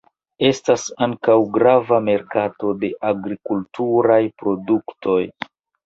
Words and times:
Estas 0.47 0.85
ankaŭ 1.07 1.35
grava 1.59 2.01
merkato 2.09 2.73
de 2.83 2.91
agrikulturaj 3.13 4.23
produktoj. 4.45 5.25